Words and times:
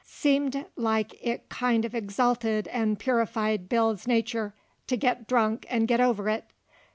Seemed 0.07 0.65
like 0.75 1.15
it 1.21 1.47
kind 1.47 1.83
uv 1.83 1.93
exalted 1.93 2.67
an' 2.69 2.95
purified 2.95 3.69
Bill's 3.69 4.07
nachur 4.07 4.53
to 4.87 4.97
git 4.97 5.27
drunk 5.27 5.67
an' 5.69 5.85
git 5.85 5.99
over 5.99 6.27
it. 6.27 6.45